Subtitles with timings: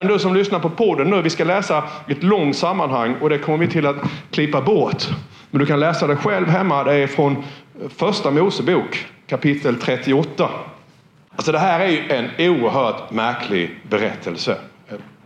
[0.00, 3.58] Du som lyssnar på podden nu, vi ska läsa ett långt sammanhang och det kommer
[3.58, 3.96] vi till att
[4.30, 5.08] klippa bort.
[5.50, 6.84] Men du kan läsa det själv hemma.
[6.84, 7.44] Det är från
[7.88, 10.50] första Mosebok kapitel 38.
[11.36, 14.58] Alltså det här är ju en oerhört märklig berättelse.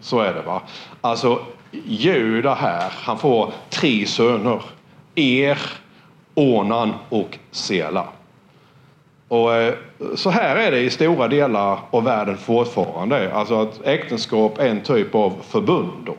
[0.00, 0.62] Så är det va.
[1.00, 1.38] Alltså
[1.84, 4.62] Juda här, han får tre söner.
[5.14, 5.58] Er,
[6.34, 8.06] Onan och Sela.
[9.30, 9.74] Och eh,
[10.14, 13.34] så här är det i stora delar av världen fortfarande.
[13.34, 16.14] Alltså att äktenskap är en typ av förbund då,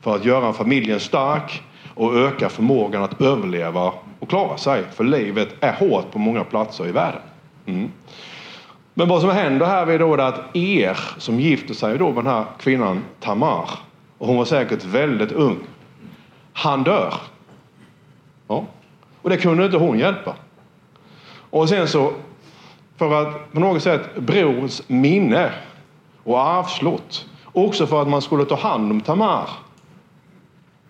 [0.00, 1.62] för att göra familjen stark
[1.94, 4.84] och öka förmågan att överleva och klara sig.
[4.92, 7.20] För livet är hårt på många platser i världen.
[7.66, 7.90] Mm.
[8.94, 12.32] Men vad som händer här är då att er som gifter sig då med den
[12.32, 13.70] här kvinnan Tamar,
[14.18, 15.58] och hon var säkert väldigt ung,
[16.52, 17.14] han dör.
[18.48, 18.64] Ja.
[19.22, 20.34] Och det kunde inte hon hjälpa.
[21.50, 22.12] Och sen så
[22.96, 25.50] för att på något sätt brors minne
[26.24, 27.26] och arvslott.
[27.52, 29.48] Också för att man skulle ta hand om Tamar.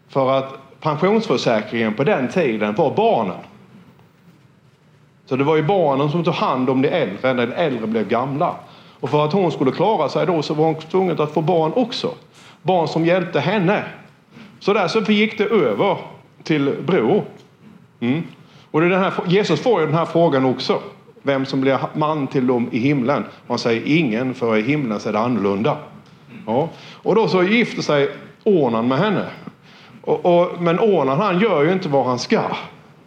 [0.08, 3.36] För att pensionsförsäkringen på den tiden var barnen.
[5.26, 8.08] Så det var ju barnen som tog hand om de äldre när de äldre blev
[8.08, 8.54] gamla.
[9.00, 11.72] Och för att hon skulle klara sig då så var hon tvungen att få barn
[11.76, 12.14] också.
[12.62, 13.84] Barn som hjälpte henne.
[14.60, 15.96] Så där så gick det över
[16.42, 17.24] till bror.
[18.00, 18.22] Mm.
[18.70, 20.80] Och det är den här, Jesus får ju den här frågan också
[21.26, 23.24] vem som blir man till dem i himlen.
[23.46, 25.76] Man säger ingen, för i himlen så är det annorlunda.
[26.46, 26.68] Ja.
[26.92, 28.10] Och då så gifter sig
[28.44, 29.24] Ornan med henne.
[30.02, 32.42] Och, och, men Ornan han gör ju inte vad han ska.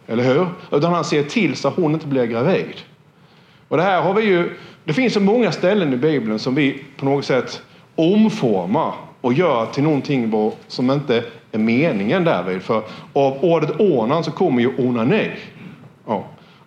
[0.06, 0.46] Eller hur?
[0.70, 2.74] Utan han ser till så att hon inte blir gravid.
[3.68, 6.84] Och det här har vi ju, det finns så många ställen i Bibeln som vi
[6.96, 7.62] på något sätt
[7.94, 12.62] omformar och gör till någonting som inte är meningen därvid.
[12.62, 15.30] För av ordet Onan så kommer ju onani.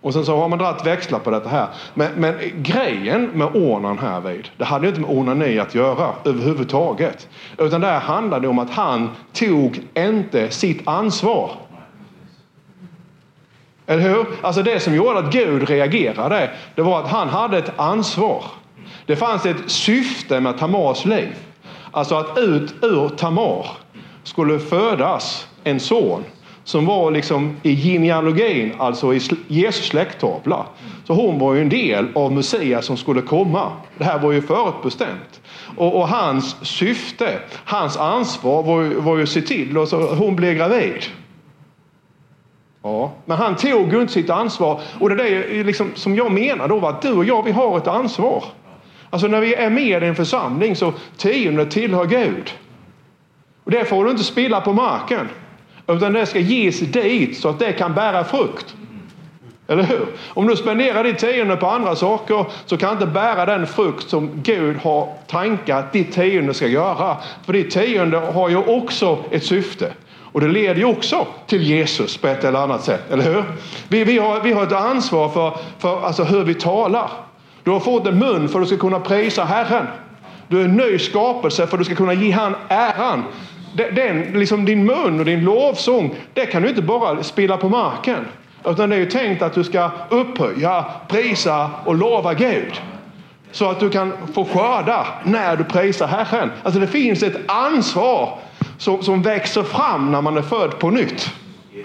[0.04, 1.68] Och sen så har man dragit växlar på detta här.
[1.94, 6.14] Men, men grejen med Onan här vid, det hade ju inte med onani att göra
[6.26, 7.28] överhuvudtaget.
[7.58, 11.52] Utan det här handlade om att han tog inte sitt ansvar.
[13.88, 14.26] Eller hur?
[14.42, 18.44] Alltså det som gjorde att Gud reagerade, det var att han hade ett ansvar.
[19.06, 21.36] Det fanns ett syfte med Tamars liv.
[21.92, 23.68] Alltså att ut ur Tamar
[24.24, 26.24] skulle födas en son
[26.64, 30.66] som var liksom i genealogin, alltså i Jesus släkttavla.
[31.04, 33.72] Så hon var ju en del av Messias som skulle komma.
[33.98, 35.42] Det här var ju förutbestämt.
[35.78, 40.36] Och, och hans syfte, hans ansvar var ju, var ju att se till att hon
[40.36, 41.04] blev gravid.
[42.84, 44.82] Ja, men han tog ju inte sitt ansvar.
[45.00, 47.88] Och det är liksom, som jag menar då, att du och jag, vi har ett
[47.88, 48.44] ansvar.
[49.10, 52.54] Alltså när vi är med i en församling så tionde tillhör Gud.
[53.64, 55.30] Och det får du inte spilla på marken.
[55.88, 58.76] Utan det ska ges dit så att det kan bära frukt.
[59.68, 60.06] Eller hur?
[60.28, 64.30] Om du spenderar ditt tionde på andra saker så kan inte bära den frukt som
[64.44, 67.18] Gud har tankat ditt tionde ska göra.
[67.46, 69.94] För ditt tionde har ju också ett syfte.
[70.34, 73.44] Och det leder ju också till Jesus på ett eller annat sätt, eller hur?
[73.88, 77.10] Vi, vi, har, vi har ett ansvar för, för alltså hur vi talar.
[77.64, 79.88] Du har fått en mun för att du ska kunna prisa Herren.
[80.48, 83.24] Du är en ny skapelse för att du ska kunna ge han äran
[83.74, 88.26] den, liksom din mun och din lovsång, det kan du inte bara spilla på marken.
[88.66, 92.82] Utan det är ju tänkt att du ska upphöja, prisa och lova Gud.
[93.52, 96.52] Så att du kan få skörda när du prisar Herren.
[96.64, 98.40] Alltså det finns ett ansvar
[98.78, 101.32] som, som växer fram när man är född på nytt.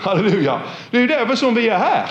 [0.01, 0.61] Halleluja.
[0.91, 2.07] Det är ju därför som vi är här.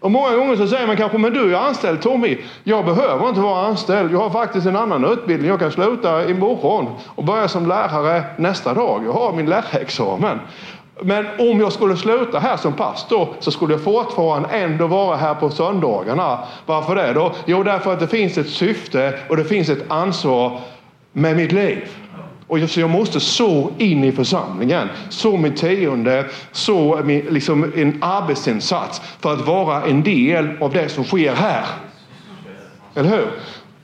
[0.00, 2.38] Och många gånger så säger man kanske, men du är anställd Tommy.
[2.64, 4.12] Jag behöver inte vara anställd.
[4.12, 5.50] Jag har faktiskt en annan utbildning.
[5.50, 9.02] Jag kan sluta imorgon och börja som lärare nästa dag.
[9.06, 10.40] Jag har min lärarexamen.
[11.02, 15.34] Men om jag skulle sluta här som pastor så skulle jag fortfarande ändå vara här
[15.34, 16.38] på söndagarna.
[16.66, 17.32] Varför det då?
[17.46, 20.60] Jo, därför att det finns ett syfte och det finns ett ansvar
[21.12, 21.88] med mitt liv.
[22.48, 27.98] Och så jag måste så in i församlingen, så min tionde, så min, liksom en
[28.02, 31.66] arbetsinsats för att vara en del av det som sker här.
[32.94, 33.30] Eller hur?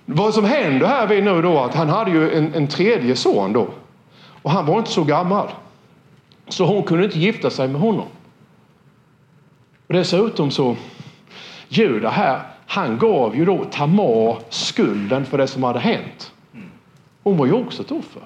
[0.04, 3.52] Vad som händer här vid nu då att han hade ju en, en tredje son
[3.52, 3.68] då.
[4.42, 5.48] Och han var inte så gammal.
[6.48, 8.06] Så hon kunde inte gifta sig med honom.
[9.86, 10.76] Och dessutom så,
[11.68, 16.32] Juda här, han gav ju då Tamar skulden för det som hade hänt.
[17.22, 18.22] Hon var ju också ett offer.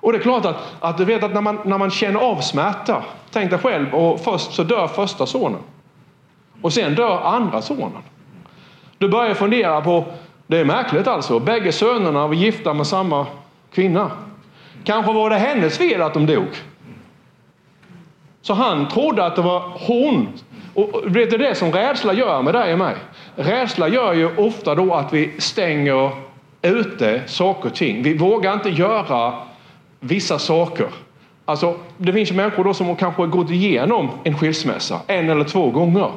[0.00, 2.40] Och det är klart att, att du vet att när man, när man känner av
[2.40, 5.60] smärta, tänk dig själv, och först så dör första sonen.
[6.62, 8.02] Och sen dör andra sonen.
[8.98, 10.04] Du börjar fundera på,
[10.46, 13.26] det är märkligt alltså, bägge sönerna var gifta med samma
[13.72, 14.10] kvinna.
[14.84, 16.48] Kanske var det hennes fel att de dog.
[18.42, 20.28] Så han trodde att det var hon.
[20.74, 22.96] Och vet du det som rädsla gör med dig och mig?
[23.36, 26.10] Rädsla gör ju ofta då att vi stänger
[26.62, 28.02] ute saker och ting.
[28.02, 29.32] Vi vågar inte göra
[30.00, 30.86] vissa saker.
[31.44, 35.44] Alltså, det finns ju människor då som kanske har gått igenom en skilsmässa en eller
[35.44, 36.10] två gånger.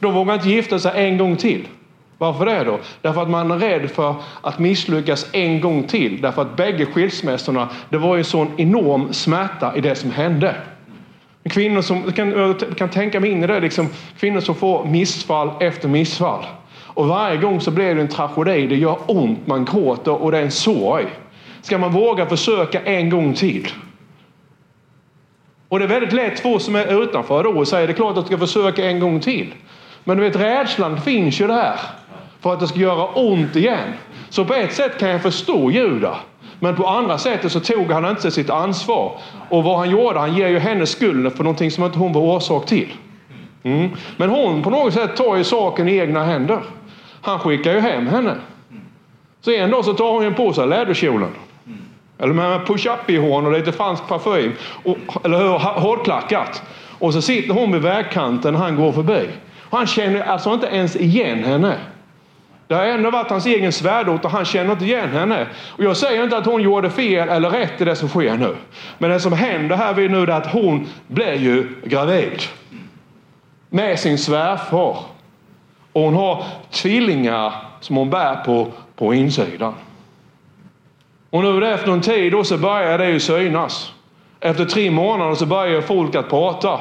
[0.00, 1.68] De vågar inte gifta sig en gång till.
[2.18, 2.78] Varför det då?
[3.02, 6.20] Därför att man är rädd för att misslyckas en gång till.
[6.20, 10.54] Därför att bägge skilsmässorna, det var ju en sån enorm smärta i det som hände.
[11.44, 13.88] Kvinnor som, kan, jag kan tänka mig in i det, liksom,
[14.18, 16.44] kvinnor som får missfall efter missfall.
[16.86, 20.38] Och varje gång så blir det en tragedi, det gör ont, man gråter och det
[20.38, 21.06] är en sorg.
[21.62, 23.68] Ska man våga försöka en gång till?
[25.68, 27.94] Och det är väldigt lätt för oss som är utanför då att säga det är
[27.94, 29.54] klart att du ska försöka en gång till.
[30.04, 31.80] Men du vet rädslan finns ju där
[32.40, 33.92] för att det ska göra ont igen.
[34.28, 36.16] Så på ett sätt kan jag förstå Juda.
[36.60, 39.18] Men på andra sättet så tog han inte sitt ansvar.
[39.48, 42.20] Och vad han gjorde, han ger ju henne skulden för någonting som inte hon var
[42.20, 42.92] orsak till.
[43.62, 43.90] Mm.
[44.16, 46.60] Men hon på något sätt tar ju saken i egna händer.
[47.20, 48.34] Han skickar ju hem henne.
[49.40, 51.30] Så en dag så tar hon på sig läderkjolen.
[52.22, 54.52] Eller med push-up-bhn och lite fransk parfym.
[54.84, 55.58] Och, eller hur?
[55.58, 56.62] Hårdklackat.
[56.98, 59.28] Och så sitter hon vid vägkanten när han går förbi.
[59.70, 61.76] Och han känner alltså inte ens igen henne.
[62.66, 65.46] Det har ändå varit hans egen svärdot och han känner inte igen henne.
[65.76, 68.56] Och jag säger inte att hon gjorde fel eller rätt i det som sker nu.
[68.98, 72.42] Men det som händer här vid nu är att hon blir ju gravid.
[73.70, 74.96] Med sin svärfar.
[75.92, 79.74] Och hon har tvillingar som hon bär på, på insidan.
[81.30, 83.92] Och nu efter en tid då så börjar det ju synas.
[84.40, 86.80] Efter tre månader så börjar folk att prata.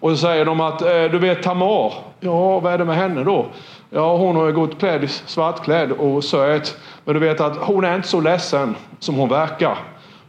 [0.00, 3.24] Och så säger de att, eh, du vet Tamar, ja vad är det med henne
[3.24, 3.46] då?
[3.90, 6.76] Ja, hon har ju gått klädd svartklädd och söt.
[7.04, 9.78] Men du vet att hon är inte så ledsen som hon verkar.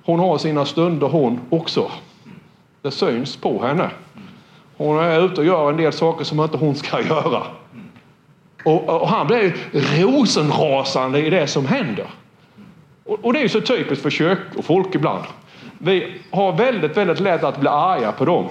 [0.06, 1.92] Hon har sina stunder hon också.
[2.82, 3.90] Det syns på henne.
[4.78, 7.44] Hon är ute och gör en del saker som inte hon ska göra.
[8.66, 9.54] Och, och han blir
[10.04, 12.06] rosenrasande i det som händer.
[13.10, 15.24] Och, och det är ju så typiskt för kök och folk ibland.
[15.78, 18.50] Vi har väldigt, väldigt lätt att bli arga på dem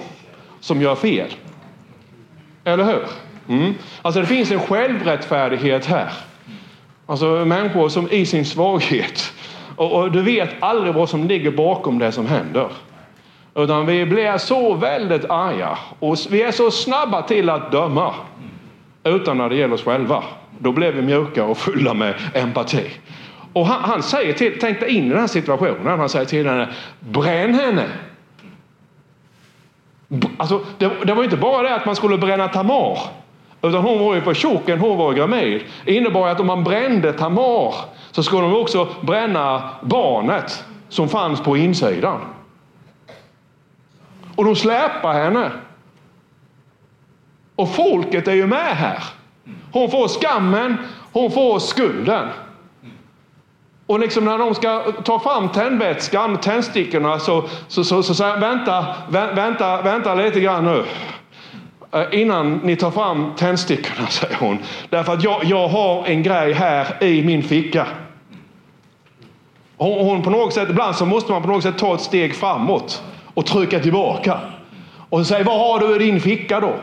[0.59, 1.27] som gör fel.
[2.63, 3.05] Eller hur?
[3.47, 3.73] Mm.
[4.01, 6.13] Alltså det finns en självrättfärdighet här.
[7.05, 9.33] Alltså människor som i sin svaghet.
[9.75, 12.67] Och, och, du vet aldrig vad som ligger bakom det som händer.
[13.55, 18.13] Utan vi blir så väldigt arga och vi är så snabba till att döma.
[19.03, 20.23] Utan när det gäller oss själva.
[20.59, 22.91] Då blir vi mjuka och fulla med empati.
[23.59, 25.99] Och han, han säger till, tänk dig in i den här situationen.
[25.99, 26.69] Han säger till henne,
[26.99, 27.85] bränn henne.
[30.37, 32.99] Alltså, det, det var inte bara det att man skulle bränna Tamar.
[33.61, 35.61] Utan hon var ju på tjocken, hon var gravid.
[35.85, 37.75] Det innebar att om man brände Tamar
[38.11, 42.19] så skulle de också bränna barnet som fanns på insidan.
[44.35, 45.51] Och de släpar henne.
[47.55, 49.03] Och folket är ju med här.
[49.71, 50.77] Hon får skammen,
[51.11, 52.27] hon får skulden.
[53.89, 58.85] Och liksom när de ska ta fram tändvätskan, tändstickorna, så, så, så, så säger vänta,
[59.09, 60.85] vänta, vänta lite grann nu.
[61.91, 64.57] Eh, innan ni tar fram tändstickorna, säger hon.
[64.89, 67.87] Därför att jag, jag har en grej här i min ficka.
[69.77, 72.35] Hon, hon, på något sätt, ibland så måste man på något sätt ta ett steg
[72.35, 73.03] framåt
[73.33, 74.39] och trycka tillbaka.
[75.09, 76.75] Och säger, vad har du i din ficka då?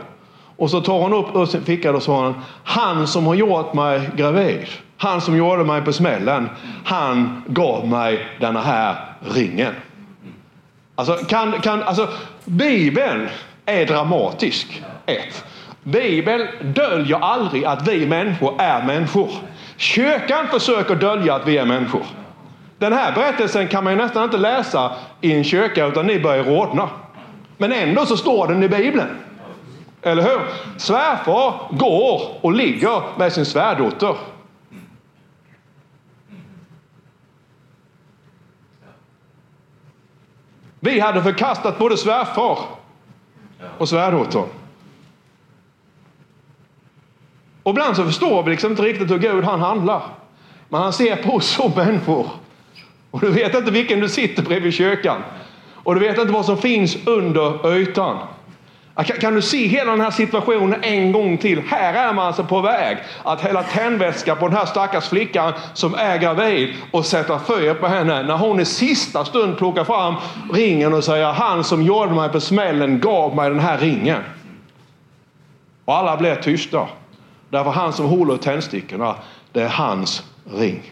[0.56, 4.10] Och så tar hon upp ur sin ficka och svarar han som har gjort mig
[4.16, 4.66] gravid,
[4.98, 6.48] han som gjorde mig på smällen,
[6.84, 9.74] han gav mig denna här ringen.
[10.94, 12.08] Alltså, kan, kan, alltså
[12.44, 13.28] Bibeln
[13.66, 14.82] är dramatisk.
[15.06, 15.44] Ett.
[15.82, 19.30] Bibeln döljer aldrig att vi människor är människor.
[19.76, 22.02] Kyrkan försöker dölja att vi är människor.
[22.78, 26.44] Den här berättelsen kan man ju nästan inte läsa i en kyrka utan ni börjar
[26.44, 26.88] rodna.
[27.58, 29.08] Men ändå så står den i Bibeln.
[30.02, 30.40] Eller hur?
[30.76, 34.14] Svärfar går och ligger med sin svärdotter.
[40.96, 42.58] Vi hade förkastat både svärfar
[43.78, 44.44] och svärdottern.
[47.62, 50.02] Och ibland så förstår vi liksom inte riktigt hur Gud han handlar.
[50.68, 52.26] Men han ser på oss som människor.
[53.10, 55.22] Och du vet inte vilken du sitter bredvid kyrkan.
[55.74, 58.18] Och du vet inte vad som finns under ytan.
[59.04, 61.62] Kan, du se hela den här situationen en gång till?
[61.68, 65.94] Här är man alltså på väg att hälla tändvätska på den här stackars flickan som
[65.94, 68.22] är gravid och sätta fyr på henne.
[68.22, 70.14] När hon i sista stund plockar fram
[70.52, 74.22] ringen och säger han som gjorde mig på smällen gav mig den här ringen.
[75.84, 76.88] Och alla blir tysta.
[77.50, 79.14] Därför han som håller tändstickorna,
[79.52, 80.22] det är hans
[80.54, 80.82] ring.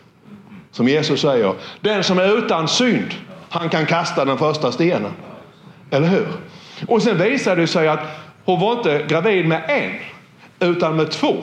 [0.71, 3.15] Som Jesus säger, den som är utan synd,
[3.51, 5.13] han kan kasta den första stenen.
[5.91, 6.27] Eller hur?
[6.89, 8.01] Och sen visade det sig att
[8.45, 9.91] hon var inte gravid med en,
[10.71, 11.35] utan med två.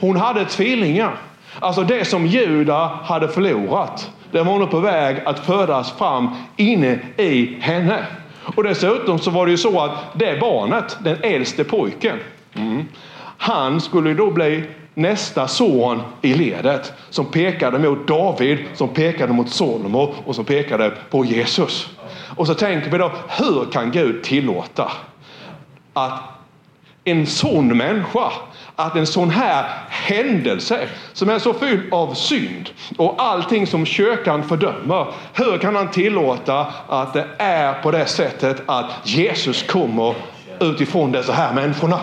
[0.00, 1.16] Hon hade tvillingar.
[1.60, 6.98] Alltså det som Juda hade förlorat, det var nu på väg att födas fram inne
[7.16, 8.06] i henne.
[8.56, 12.18] Och dessutom så var det ju så att det barnet, den äldste pojken,
[12.54, 12.84] mm,
[13.38, 14.64] han skulle då bli
[14.94, 20.92] nästa son i ledet som pekade mot David, som pekade mot Salomo och som pekade
[21.10, 21.93] på Jesus.
[22.36, 24.92] Och så tänker vi då, hur kan Gud tillåta
[25.92, 26.20] att
[27.04, 28.32] en sån människa,
[28.76, 34.42] att en sån här händelse som är så fylld av synd och allting som kyrkan
[34.42, 35.06] fördömer.
[35.32, 40.14] Hur kan han tillåta att det är på det sättet att Jesus kommer
[40.60, 42.00] utifrån dessa här människorna?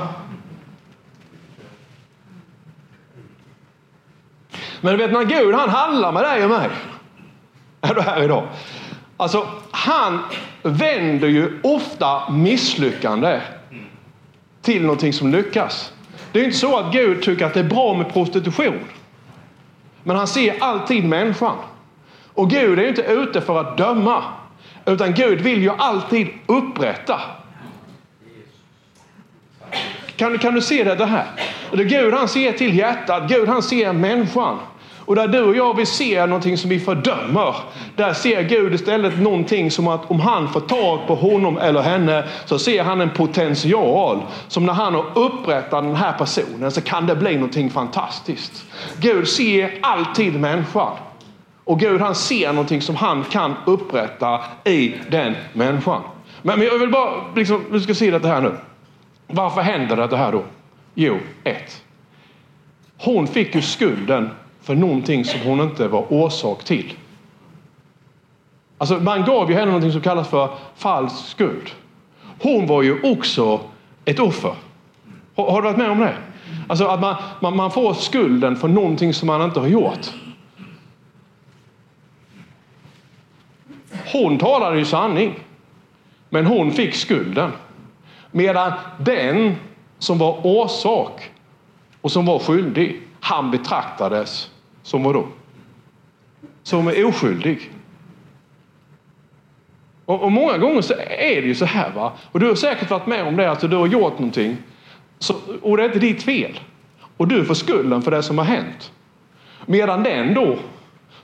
[4.81, 6.69] Men du vet när Gud han handlar med dig och mig.
[7.81, 8.47] Är du här idag?
[9.17, 9.47] Alltså
[9.81, 10.19] han
[10.63, 13.41] vänder ju ofta misslyckande
[14.61, 15.93] till någonting som lyckas.
[16.31, 18.79] Det är inte så att Gud tycker att det är bra med prostitution.
[20.03, 21.55] Men han ser alltid människan.
[22.33, 24.23] Och Gud är inte ute för att döma.
[24.85, 27.21] Utan Gud vill ju alltid upprätta.
[30.15, 31.25] Kan, kan du se det här?
[31.71, 34.59] Gud han ser till hjärtat, Gud han ser människan.
[35.11, 37.55] Och där du och jag vill se någonting som vi fördömer,
[37.95, 42.23] där ser Gud istället någonting som att om han får tag på honom eller henne
[42.45, 44.21] så ser han en potential.
[44.47, 48.65] Som när han har upprättat den här personen så kan det bli någonting fantastiskt.
[48.99, 50.93] Gud ser alltid människan.
[51.63, 56.01] Och Gud han ser någonting som han kan upprätta i den människan.
[56.41, 58.51] Men, jag vill bara, liksom, du ska se det här nu.
[59.27, 60.43] Varför händer det här då?
[60.93, 61.81] Jo, ett.
[62.97, 64.29] Hon fick ju skulden
[64.61, 66.93] för någonting som hon inte var orsak till.
[68.77, 71.71] Alltså man gav ju henne någonting som kallas för falsk skuld.
[72.39, 73.59] Hon var ju också
[74.05, 74.55] ett offer.
[75.35, 76.15] Har, har du varit med om det?
[76.67, 80.11] Alltså att man, man, man får skulden för någonting som man inte har gjort.
[84.11, 85.39] Hon talade ju sanning,
[86.29, 87.51] men hon fick skulden.
[88.31, 89.55] Medan den
[89.99, 91.31] som var orsak
[92.01, 94.50] och som var skyldig, han betraktades
[94.83, 95.27] som vadå?
[96.63, 97.71] Som är oskyldig.
[100.05, 101.91] Och, och, många gånger så är det ju så här.
[101.91, 102.13] va.
[102.31, 104.57] Och du har säkert varit med om det, att du har gjort någonting
[105.19, 106.59] så, och det är inte ditt fel.
[107.17, 108.91] Och du får skulden för det som har hänt.
[109.65, 110.57] Medan den då,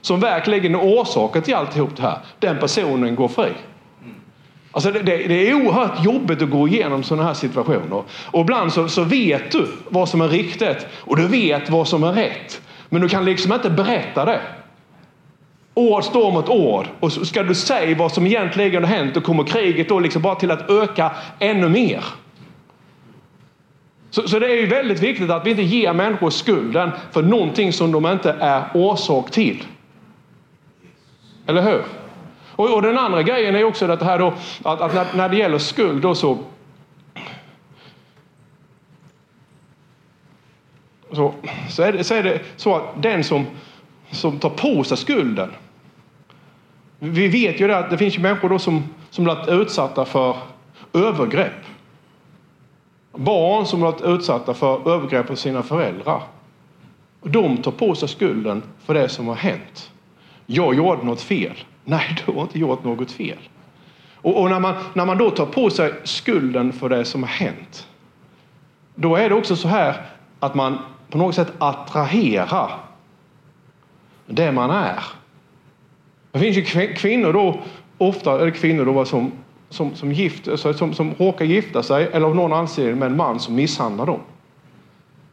[0.00, 3.52] som verkligen är orsaken till alltihop det här, den personen går fri.
[4.70, 8.02] Alltså det, det, det, är oerhört jobbigt att gå igenom sådana här situationer.
[8.10, 12.04] Och ibland så, så vet du vad som är riktigt och du vet vad som
[12.04, 12.60] är rätt.
[12.88, 14.40] Men du kan liksom inte berätta det.
[15.74, 16.86] Ord står mot ord.
[17.00, 20.34] Och ska du säga vad som egentligen har hänt, då kommer kriget då liksom bara
[20.34, 22.04] till att öka ännu mer.
[24.10, 27.72] Så, så det är ju väldigt viktigt att vi inte ger människor skulden för någonting
[27.72, 29.64] som de inte är orsak till.
[31.46, 31.82] Eller hur?
[32.50, 35.36] Och, och den andra grejen är också det här då, att, att när, när det
[35.36, 36.38] gäller skuld då så
[41.12, 41.34] så,
[41.70, 43.46] så, är det, så är det så att den som,
[44.10, 45.50] som tar på sig skulden.
[46.98, 50.36] Vi vet ju det att det finns ju människor då som, som blivit utsatta för
[50.92, 51.64] övergrepp.
[53.12, 56.22] Barn som blivit utsatta för övergrepp av sina föräldrar.
[57.22, 59.90] De tar på sig skulden för det som har hänt.
[60.46, 61.56] Jag gjorde något fel.
[61.84, 63.38] Nej, du har inte gjort något fel.
[64.14, 67.30] Och, och, när, man, när man då tar på sig skulden för det som har
[67.30, 67.88] hänt,
[68.94, 70.06] då är det också så här
[70.40, 70.78] att man
[71.10, 72.70] på något sätt attrahera
[74.26, 75.02] det man är.
[76.32, 77.60] Det finns ju kvinnor då,
[77.98, 79.32] ofta är kvinnor då som,
[79.68, 83.16] som, som, gift, eh, som, som råkar gifta sig eller av någon anledning med en
[83.16, 84.20] man som misshandlar dem.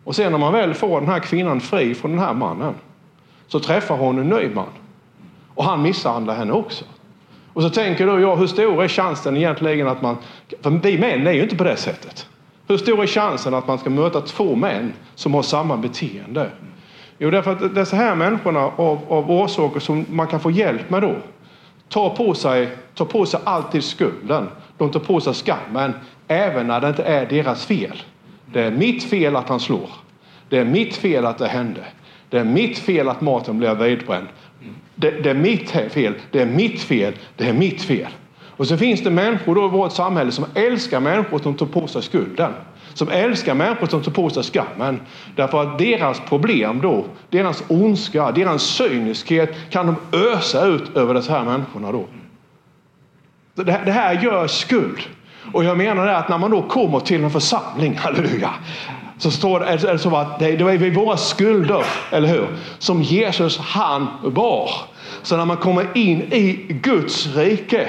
[0.03, 2.74] Och sen när man väl får den här kvinnan fri från den här mannen
[3.48, 4.70] så träffar hon en ny man.
[5.55, 6.86] Och han misshandlar henne också.
[7.53, 10.17] Och så tänker då jag, hur stor är chansen egentligen att man...
[10.62, 12.27] För vi män är ju inte på det sättet.
[12.67, 16.50] Hur stor är chansen att man ska möta två män som har samma beteende?
[17.17, 21.01] Jo, därför att dessa här människorna av, av orsaker som man kan få hjälp med
[21.01, 21.15] då
[21.89, 24.48] tar på sig, tar på sig alltid skulden.
[24.77, 25.93] De tar på sig skammen
[26.27, 28.03] även när det inte är deras fel.
[28.53, 29.89] Det är mitt fel att han slår.
[30.50, 31.84] Det är mitt fel att det hände.
[32.29, 34.27] Det är mitt fel att maten blev vidbränd.
[34.95, 36.13] Det, det är mitt fel.
[36.31, 37.13] Det är mitt fel.
[37.36, 38.12] Det är mitt fel.
[38.57, 41.88] Och så finns det människor då i vårt samhälle som älskar människor som tar på
[41.88, 42.53] sig skulden.
[42.93, 45.01] Som älskar människor som tar på sig skammen.
[45.35, 51.29] Därför att deras problem då, deras ondska, deras cyniskhet kan de ösa ut över de
[51.29, 52.05] här människorna då.
[53.63, 55.00] Det här gör skuld.
[55.53, 58.53] Och jag menar det att när man då kommer till en församling, halleluja,
[59.17, 62.47] så står det, är det så att det är våra skulder, eller hur?
[62.79, 64.69] Som Jesus han bar.
[65.21, 67.88] Så när man kommer in i Guds rike,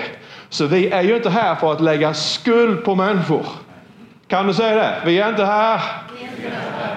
[0.48, 3.46] så vi är ju inte här för att lägga skuld på människor.
[4.28, 5.02] Kan du säga det?
[5.04, 5.80] Vi är inte här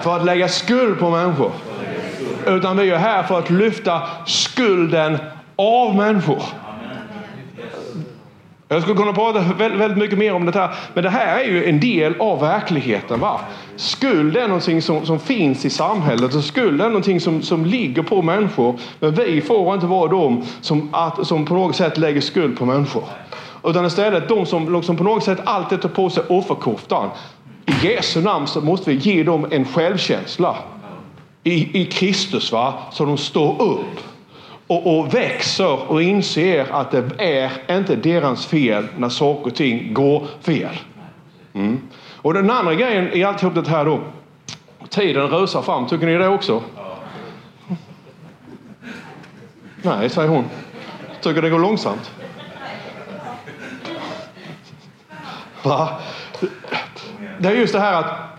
[0.00, 1.52] för att lägga skuld på människor.
[2.46, 5.18] Utan vi är här för att lyfta skulden
[5.56, 6.42] av människor.
[8.68, 11.68] Jag skulle kunna prata väldigt mycket mer om det här, men det här är ju
[11.68, 13.20] en del av verkligheten.
[13.20, 13.40] Va?
[13.80, 18.02] Skuld är någonting som, som finns i samhället och skuld är någonting som, som ligger
[18.02, 18.78] på människor.
[18.98, 22.66] Men vi får inte vara de som, att, som på något sätt lägger skuld på
[22.66, 23.04] människor.
[23.64, 27.08] Utan istället de som liksom på något sätt alltid tar på sig offerkoftan.
[27.66, 30.56] I Jesu namn så måste vi ge dem en självkänsla
[31.44, 32.74] i, i Kristus va?
[32.92, 34.00] så de står upp
[34.66, 39.94] och, och, växer och inser att det är inte deras fel när saker och ting
[39.94, 40.76] går fel.
[41.52, 41.80] Mm.
[42.22, 44.00] Och den andra grejen i alltihop det här då.
[44.88, 45.86] Tiden rusar fram.
[45.86, 46.62] Tycker ni det också?
[49.82, 50.44] Nej, säger hon.
[51.20, 52.10] Tycker det går långsamt.
[55.62, 55.88] Va?
[57.38, 58.30] Det är just det här att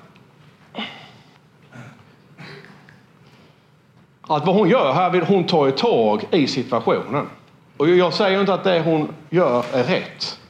[4.22, 7.30] att vad hon gör här vill hon tar ett tag i situationen.
[7.78, 10.41] Och jag säger inte att det hon gör är rätt.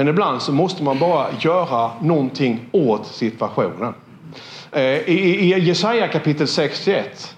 [0.00, 3.94] Men ibland så måste man bara göra någonting åt situationen.
[4.72, 7.36] Eh, I, Jesaja kapitel 61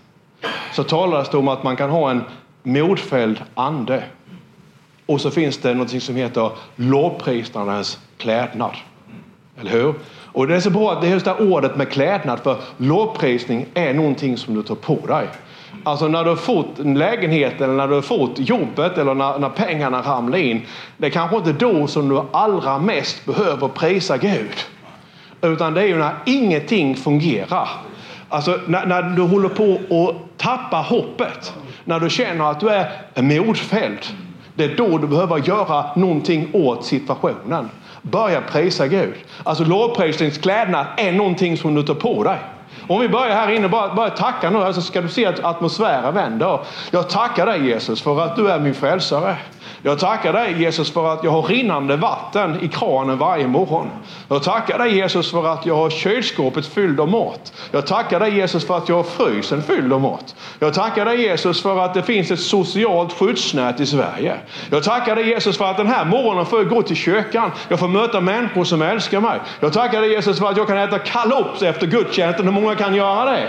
[0.73, 2.23] så talas det om att man kan ha en
[2.63, 4.05] modfälld ande.
[5.07, 8.77] Och så finns det något som heter lovprisningarnas klädnad.
[9.61, 9.95] Eller hur?
[10.25, 13.67] Och det är så bra att det är just det ordet med klädnad, för lovprisning
[13.75, 15.29] är någonting som du tar på dig.
[15.85, 19.39] Alltså när du har fått en lägenhet eller när du har fått jobbet eller när,
[19.39, 20.63] när pengarna ramlar in.
[20.97, 24.55] Det är kanske inte då som du allra mest behöver prisa Gud.
[25.43, 27.69] Utan det är ju när ingenting fungerar.
[28.29, 31.55] Alltså när, när du håller på att tappa hoppet.
[31.85, 33.99] När du känner att du är modfälld.
[34.55, 37.71] Det är då du behöver göra någonting åt situationen.
[38.03, 39.15] Börja prisa Gud.
[39.43, 42.39] Alltså lovprisningskläderna är någonting som du tar på dig.
[42.93, 46.15] Om vi börjar här inne, bara, bara tacka nu, så ska du se att atmosfären
[46.15, 46.61] vänder.
[46.91, 49.37] Jag tackar dig Jesus för att du är min frälsare.
[49.85, 53.91] Jag tackar dig Jesus för att jag har rinnande vatten i kranen varje morgon.
[54.29, 57.53] Jag tackar dig Jesus för att jag har kylskåpet fyllt av mat.
[57.71, 60.35] Jag tackar dig Jesus för att jag har frysen fylld av mat.
[60.59, 64.37] Jag tackar dig Jesus för att det finns ett socialt skyddsnät i Sverige.
[64.71, 67.51] Jag tackar dig Jesus för att den här morgonen får jag gå till kyrkan.
[67.69, 69.41] Jag får möta människor som älskar mig.
[69.61, 72.45] Jag tackar dig Jesus för att jag kan äta kalops efter gudstjänsten.
[72.45, 73.49] Hur många kan göra det?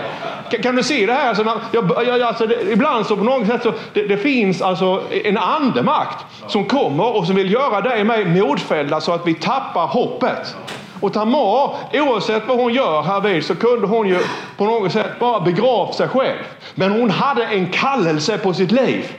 [0.50, 1.28] Kan, kan du se det här?
[1.28, 5.02] Alltså, jag, jag, alltså, det, ibland så på något sätt så det, det finns alltså
[5.24, 9.34] en andemakt som kommer och som vill göra dig och mig modfällda så att vi
[9.34, 10.56] tappar hoppet.
[11.00, 14.18] Och Tamar, oavsett vad hon gör här vid, så kunde hon ju
[14.56, 16.38] på något sätt bara begrava sig själv.
[16.74, 19.16] Men hon hade en kallelse på sitt liv.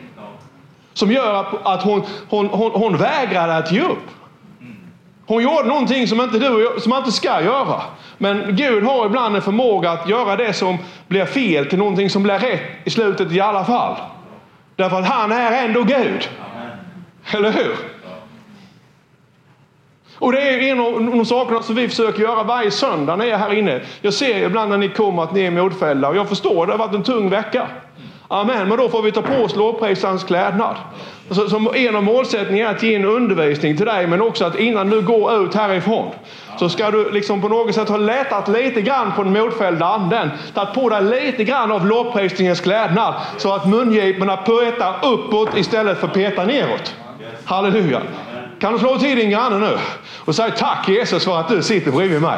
[0.94, 4.10] Som gör att hon, hon, hon, hon vägrade att ge upp.
[5.28, 7.82] Hon gjorde någonting som inte du som man inte ska göra.
[8.18, 12.24] Men Gud har ibland en förmåga att göra det som blir fel till någonting som
[12.24, 13.96] blir rätt i slutet i alla fall.
[14.76, 16.30] Därför att han är ändå Gud.
[17.36, 17.76] Eller hur?
[20.20, 23.34] Och det är en av de sakerna som vi försöker göra varje söndag när jag
[23.34, 23.82] är här inne.
[24.02, 26.80] Jag ser ibland när ni kommer att ni är modfällda och jag förstår, det har
[26.80, 27.68] varit en tung vecka.
[28.28, 30.76] Amen, men då får vi ta på oss lovprisarens klädnad.
[31.30, 34.60] Så, som en av målsättningarna är att ge en undervisning till dig, men också att
[34.60, 36.12] innan du går ut härifrån
[36.60, 40.30] så ska du liksom på något sätt ha letat lite grann på den modfällda anden.
[40.54, 46.08] Tagit på dig lite grann av lovprisningens klädnad så att mungiporna petar uppåt istället för
[46.08, 46.96] peta neråt.
[47.46, 48.02] Halleluja.
[48.60, 49.78] Kan du slå till din granne nu
[50.26, 52.38] och säga tack Jesus för att du sitter bredvid mig.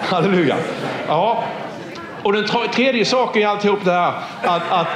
[0.00, 0.56] Halleluja.
[1.08, 1.44] Ja.
[2.22, 4.86] Och den tredje saken i alltihop det här att, att,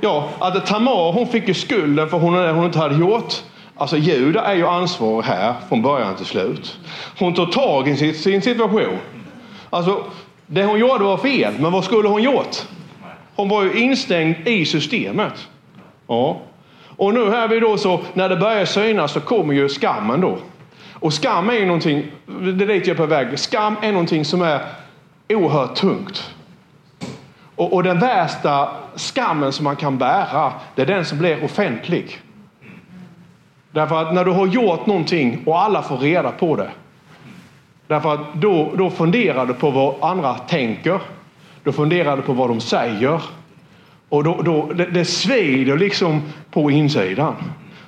[0.00, 3.34] ja, att Tamar hon fick ju skulden för hon, hon inte hade gjort.
[3.76, 6.78] Alltså Juda är ju ansvarig här från början till slut.
[7.18, 8.98] Hon tog tag i sin, sin situation.
[9.70, 10.04] Alltså,
[10.46, 12.56] det hon gjorde var fel, men vad skulle hon gjort?
[13.36, 15.48] Hon var ju instängd i systemet.
[16.06, 16.40] Ja.
[16.98, 20.38] Och nu här vi då så, när det börjar synas så kommer ju skammen då.
[20.92, 23.38] Och skam är ju någonting, det är dit jag är på väg.
[23.38, 24.60] Skam är någonting som är
[25.28, 26.34] oerhört tungt.
[27.54, 32.20] Och, och, den värsta skammen som man kan bära, det är den som blir offentlig.
[33.70, 36.70] Därför att när du har gjort någonting och alla får reda på det.
[37.86, 41.00] Därför att då, då funderar du på vad andra tänker.
[41.64, 43.22] Då funderar du på vad de säger.
[44.08, 47.34] Och då, då, det, det svider liksom på insidan.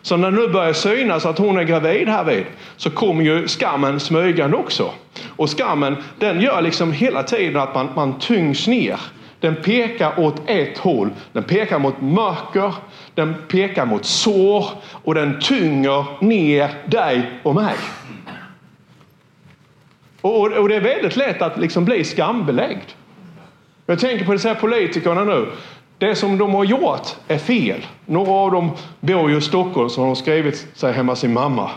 [0.03, 2.45] Så när det nu börjar synas att hon är gravid här vid
[2.77, 4.91] så kommer ju skammen smygande också.
[5.37, 9.01] Och skammen den gör liksom hela tiden att man, man tyngs ner.
[9.41, 11.11] Den pekar åt ett håll.
[11.33, 12.75] Den pekar mot mörker,
[13.15, 17.75] den pekar mot sår och den tynger ner dig och mig.
[20.21, 22.85] Och, och, och det är väldigt lätt att liksom bli skambelagd.
[23.87, 25.47] Jag tänker på de här politikerna nu.
[26.01, 27.87] Det som de har gjort är fel.
[28.07, 31.71] Några av dem bor ju i Stockholm så de har skrivit sig hemma sin mamma.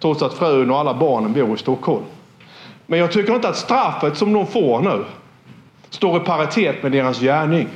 [0.00, 2.02] Trots att frun och alla barnen bor i Stockholm.
[2.86, 5.04] Men jag tycker inte att straffet som de får nu
[5.90, 7.68] står i paritet med deras gärning.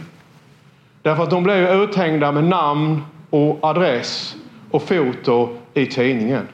[1.03, 4.37] Därför att de blev uthängda med namn och adress
[4.70, 6.49] och foto i tidningen.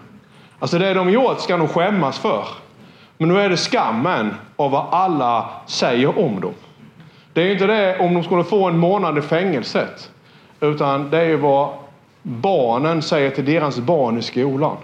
[0.59, 2.45] Alltså det de gjort ska de skämmas för.
[3.19, 6.55] Men nu är det skammen av vad alla säger om dem.
[7.33, 10.11] Det är inte det om de skulle få en månad i fängelset.
[10.61, 11.69] Utan det är vad
[12.23, 14.77] barnen säger till deras barn i skolan.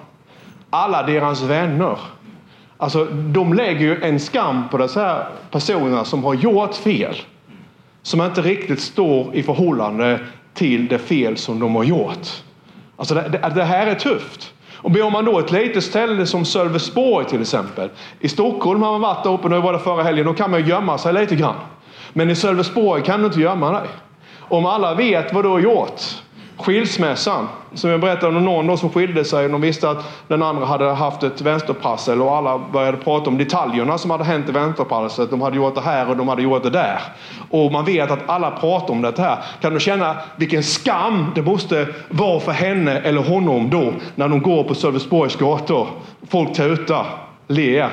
[0.71, 1.99] Alla deras vänner.
[2.77, 7.17] Alltså, de lägger ju en skam på dessa personerna som har gjort fel.
[8.03, 10.21] Som inte riktigt står i förhållande
[10.55, 12.43] till det fel som de har gjort.
[12.97, 14.55] Alltså det, det, det här är tufft.
[14.75, 17.91] Och om man då ett litet ställe som Sölvesborg till exempel.
[18.21, 20.67] I Stockholm har man varit där uppe, nu var det förra helgen, då kan man
[20.67, 21.55] gömma sig lite grann.
[22.13, 23.89] Men i Sölvesborg kan du inte gömma dig.
[24.41, 26.01] Om alla vet vad du har gjort.
[26.59, 30.67] Skilsmässan, som jag berättade om någon som skilde sig och de visste att den andra
[30.67, 35.31] hade haft ett vänsterprassel och alla började prata om detaljerna som hade hänt i vänsterpasset.
[35.31, 37.01] De hade gjort det här och de hade gjort det där.
[37.51, 39.39] Och man vet att alla pratar om det här.
[39.61, 44.43] Kan du känna vilken skam det måste vara för henne eller honom då när de
[44.43, 45.87] går på Sölvesborgs gator.
[46.29, 47.07] Folk tutar,
[47.47, 47.91] ler.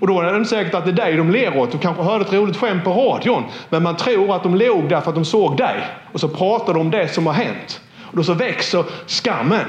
[0.00, 1.72] Och då är det inte säkert att det är dig de ler åt.
[1.72, 3.44] Du kanske hörde ett roligt skämt på radion.
[3.68, 5.80] Men man tror att de låg därför att de såg dig.
[6.12, 7.80] Och så pratar de om det som har hänt.
[8.00, 9.64] Och då så växer skammen.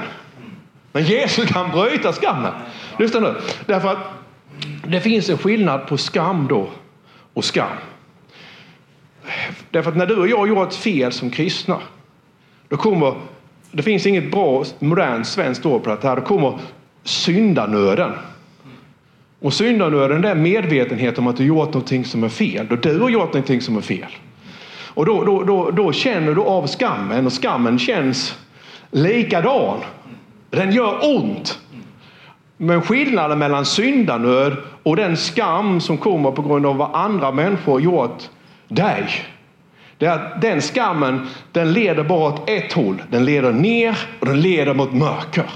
[0.92, 2.52] Men Jesus kan bryta skammen.
[2.98, 3.34] Lyssna nu.
[3.66, 3.98] Därför att
[4.86, 6.66] det finns en skillnad på skam då
[7.34, 7.76] och skam.
[9.70, 11.78] Därför att när du och jag gör ett fel som kristna,
[12.68, 13.14] då kommer,
[13.70, 16.58] det finns inget bra modernt svenskt ord på det här, då kommer
[17.04, 18.12] syndanöden.
[19.40, 22.66] Och syndanöden är medvetenhet om att du gjort någonting som är fel.
[22.70, 24.16] Då du har gjort någonting som är fel.
[24.94, 28.38] Och då, då, då, då känner du av skammen och skammen känns
[28.90, 29.78] likadan.
[30.50, 31.58] Den gör ont.
[32.56, 37.80] Men skillnaden mellan syndanöd och den skam som kommer på grund av vad andra människor
[37.80, 38.28] gjort
[38.68, 39.04] dig.
[39.98, 43.02] Det är att den skammen den leder bara åt ett håll.
[43.10, 45.50] Den leder ner och den leder mot mörker.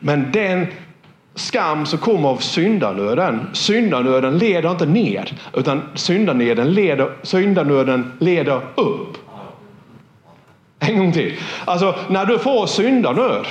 [0.00, 0.66] Men den
[1.38, 3.50] skam som kommer av syndanöden.
[3.52, 9.16] Syndanöden leder inte ner utan syndanöden leder, syndanöden leder upp.
[10.78, 11.34] En gång till.
[11.64, 13.46] Alltså, när du får syndanöd,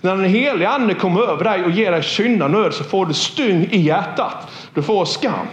[0.00, 3.68] när den helige ande kommer över dig och ger dig syndanöd så får du styng
[3.70, 4.48] i hjärtat.
[4.74, 5.46] Du får skam.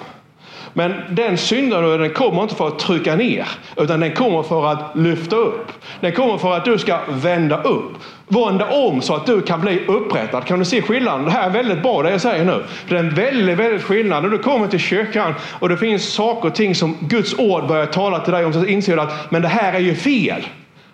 [0.78, 5.36] Men den syndanöden kommer inte för att trycka ner, utan den kommer för att lyfta
[5.36, 5.72] upp.
[6.00, 7.92] Den kommer för att du ska vända upp.
[8.28, 10.46] Vända om så att du kan bli upprättad.
[10.46, 11.26] Kan du se skillnaden?
[11.26, 12.64] Det här är väldigt bra det jag säger nu.
[12.90, 14.24] Det är en väldigt, väldigt skillnad.
[14.24, 17.86] När du kommer till kyrkan och det finns saker och ting som Guds ord börjar
[17.86, 20.46] tala till dig om så inser du att men det här är ju fel.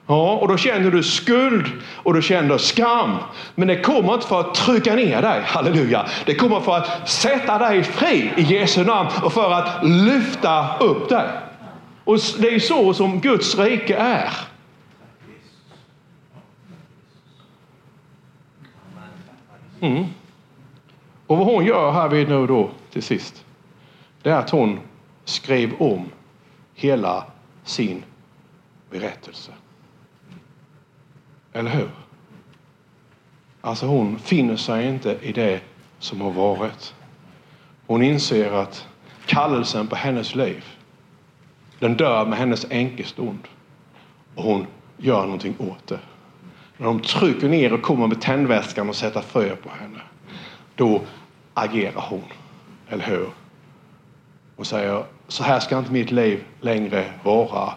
[0.08, 3.18] Ja, och då känner du skuld och du känner skam.
[3.56, 6.06] Men det kommer inte för att trycka ner dig, halleluja.
[6.26, 11.10] Det kommer för att sätta dig fri i Jesu namn och för att lyfta upp
[11.10, 11.28] dig.
[12.04, 14.34] Och det är så som Guds rike är.
[19.80, 20.06] Mm.
[21.28, 23.46] Och vad hon gör här vid nu då till sist,
[24.22, 24.80] det är att hon
[25.26, 26.06] skrev om
[26.74, 27.26] hela
[27.64, 28.04] sin
[28.90, 29.52] berättelse.
[31.54, 31.90] Eller hur?
[33.62, 35.62] Alltså hon finner sig inte i det
[36.00, 36.96] som har varit.
[37.88, 38.88] Hon inser att
[39.26, 40.66] kallelsen på hennes liv,
[41.80, 43.48] den dör med hennes änkestund
[44.36, 46.00] Och hon gör någonting åt det.
[46.78, 50.02] När de trycker ner och kommer med tändväskan och sätter frö på henne,
[50.76, 51.02] då
[51.54, 52.24] agerar hon.
[52.90, 53.30] Eller hur?
[54.56, 57.74] Hon säger, så här ska inte mitt liv längre vara.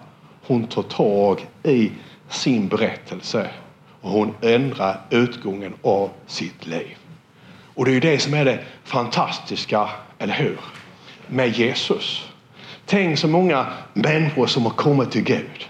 [0.47, 1.93] Hon tar tag i
[2.29, 3.51] sin berättelse
[4.05, 6.97] och hon ändrar utgången av sitt liv.
[7.75, 9.89] Och det är ju det som är det fantastiska,
[10.19, 10.59] eller hur?
[11.27, 12.29] Med Jesus.
[12.87, 15.69] Tänk så många människor som har kommit till Gud.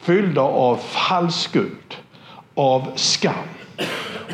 [0.00, 1.94] Fyllda av falsk skuld,
[2.54, 3.34] av skam.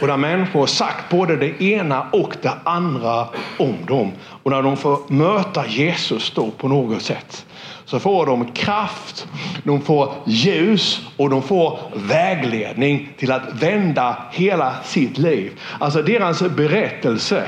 [0.01, 4.13] Och där människor har sagt både det ena och det andra om dem.
[4.43, 7.47] Och när de får möta Jesus då på något sätt
[7.89, 9.27] så får de kraft,
[9.65, 15.61] de får ljus och de får vägledning till att vända hela sitt liv.
[15.79, 17.45] Alltså deras berättelse,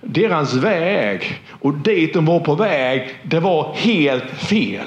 [0.00, 4.86] deras väg och dit de var på väg, det var helt fel.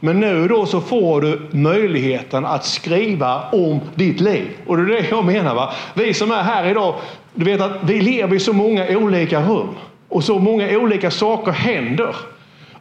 [0.00, 4.48] Men nu då så får du möjligheten att skriva om ditt liv.
[4.66, 5.54] Och det är det jag menar.
[5.54, 5.72] Va?
[5.94, 6.94] Vi som är här idag,
[7.34, 9.68] du vet att vi lever i så många olika rum
[10.08, 12.16] och så många olika saker händer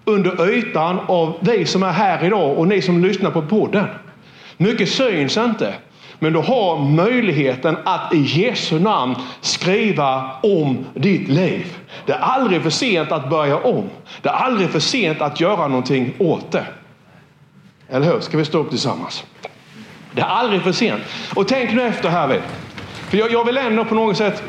[0.05, 3.85] under ytan av vi som är här idag och ni som lyssnar på podden.
[4.57, 5.73] Mycket syns inte.
[6.19, 11.77] Men du har möjligheten att i Jesu namn skriva om ditt liv.
[12.05, 13.89] Det är aldrig för sent att börja om.
[14.21, 16.65] Det är aldrig för sent att göra någonting åt det.
[17.89, 18.19] Eller hur?
[18.19, 19.23] Ska vi stå upp tillsammans?
[20.11, 21.01] Det är aldrig för sent.
[21.35, 22.41] Och tänk nu efter här.
[23.09, 24.43] För jag, jag vill ändå på något sätt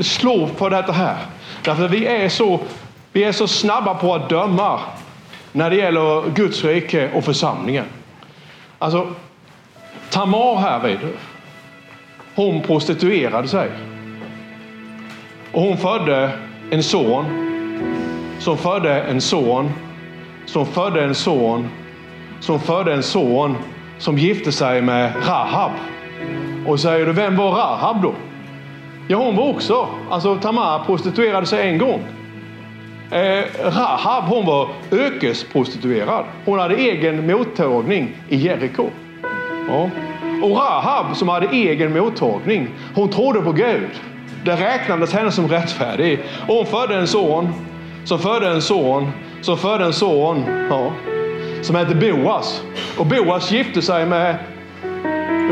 [0.00, 1.16] slå på detta här.
[1.64, 2.60] Därför vi är så,
[3.12, 4.80] vi är så snabba på att döma
[5.52, 7.84] när det gäller Guds rike och församlingen.
[8.78, 9.06] Alltså,
[10.10, 10.98] Tamar härvid,
[12.34, 13.70] hon prostituerade sig.
[15.52, 16.30] Och hon födde
[16.70, 17.24] en son
[18.38, 19.70] som födde en son
[20.46, 21.68] som födde en son
[22.40, 23.56] som födde en son
[23.98, 25.72] som gifte sig med Rahab.
[26.66, 28.14] Och säger du, vem var Rahab då?
[29.08, 32.02] Ja, hon var också, alltså Tamar prostituerade sig en gång.
[33.10, 36.24] Eh, Rahab, hon var yrkesprostituerad.
[36.44, 38.86] Hon hade egen mottagning i Jeriko.
[39.68, 39.90] Ja.
[40.42, 43.90] Och Rahab som hade egen mottagning, hon trodde på Gud.
[44.44, 46.18] Det räknades henne som rättfärdig.
[46.48, 47.48] Och hon födde en son,
[48.04, 50.44] som födde en son, som födde en son.
[50.70, 50.90] Ja
[51.62, 52.62] som hette Boas.
[52.98, 54.36] Och Boas gifte sig med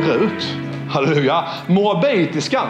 [0.07, 0.57] Rut.
[0.90, 1.44] Halleluja.
[1.66, 2.68] Moabitiskan.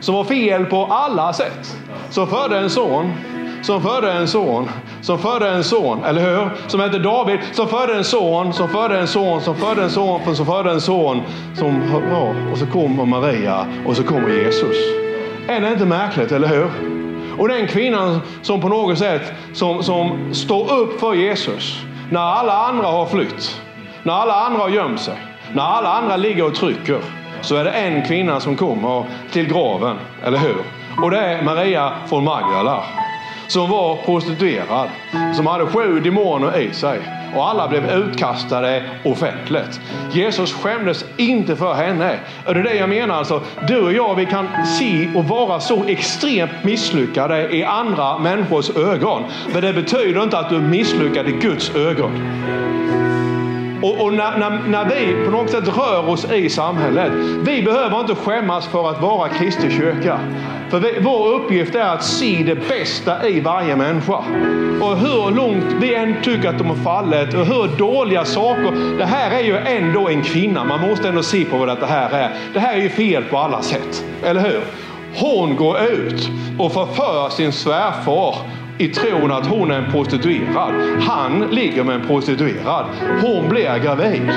[0.00, 1.76] Som var fel på alla sätt.
[2.10, 3.12] Som födde en son.
[3.62, 4.68] Som födde en son.
[5.00, 6.04] Som födde en son.
[6.04, 6.50] Eller hur?
[6.66, 7.38] Som hette David.
[7.52, 8.52] Som födde en son.
[8.52, 9.40] Som födde en son.
[9.40, 10.34] Som födde en son.
[10.34, 11.22] Som födde en son.
[11.54, 13.66] Som, ja, och så kommer Maria.
[13.86, 14.76] Och så kommer Jesus.
[15.48, 16.70] Är det inte märkligt, eller hur?
[17.38, 22.52] Och den kvinnan som på något sätt som, som står upp för Jesus när alla
[22.52, 23.60] andra har flytt,
[24.02, 25.14] när alla andra har gömt sig,
[25.54, 26.98] när alla andra ligger och trycker,
[27.40, 30.56] så är det en kvinna som kommer till graven, eller hur?
[31.02, 32.84] Och det är Maria från Magdala
[33.52, 34.88] som var prostituerad,
[35.34, 37.00] som hade sju demoner i sig
[37.34, 39.80] och alla blev utkastade offentligt.
[40.12, 42.18] Jesus skämdes inte för henne.
[42.46, 43.14] Och det är det jag menar.
[43.14, 48.70] Alltså, du och jag vi kan se och vara så extremt misslyckade i andra människors
[48.70, 49.22] ögon.
[49.52, 52.10] Men det betyder inte att du är misslyckad i Guds ögon.
[53.82, 53.90] Mm.
[53.90, 57.12] Och, och när, när, när, vi på något sätt rör oss i samhället,
[57.44, 60.18] vi behöver inte skämmas för att vara Kristi kyrka.
[60.70, 64.16] För vi, vår uppgift är att se det bästa i varje människa.
[64.80, 68.98] Och hur långt vi än tycker att de har fallit och hur dåliga saker.
[68.98, 70.64] Det här är ju ändå en kvinna.
[70.64, 72.30] Man måste ändå se på vad det här är.
[72.54, 74.04] Det här är ju fel på alla sätt.
[74.24, 74.60] Eller hur?
[75.14, 78.36] Hon går ut och förför sin svärfar
[78.78, 80.74] i tron att hon är en prostituerad.
[81.00, 82.86] Han ligger med en prostituerad.
[83.22, 84.30] Hon blir gravid.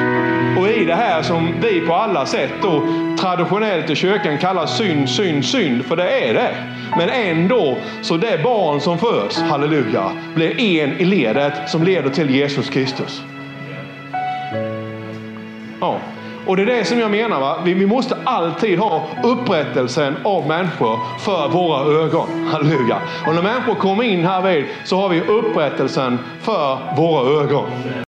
[0.60, 2.84] Och i det här som vi på alla sätt då
[3.19, 6.56] traditionellt i kyrkan kallar synd, synd, synd, för det är det.
[6.98, 12.30] Men ändå, så det barn som föds, halleluja, blir en i ledet som leder till
[12.30, 13.21] Jesus Kristus.
[15.82, 16.00] Ja.
[16.45, 17.39] Och det är det som jag menar.
[17.39, 17.58] Va?
[17.63, 22.47] Vi, vi måste alltid ha upprättelsen av människor för våra ögon.
[22.51, 22.97] Halleluja.
[23.27, 27.65] Och när människor kommer in här vid så har vi upprättelsen för våra ögon.